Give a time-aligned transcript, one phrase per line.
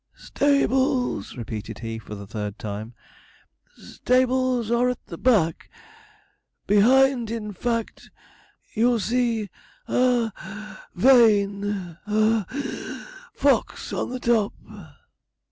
[0.15, 2.95] 'stables,' repeated he for the third time;
[3.77, 5.69] 'stables are at the back,
[6.65, 8.09] behind, in fact;
[8.73, 9.47] you'll see
[9.87, 14.53] a (puff) vane a (wheeze) fox, on the top.'